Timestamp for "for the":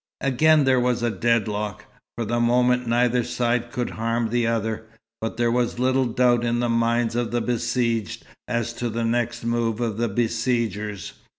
2.17-2.39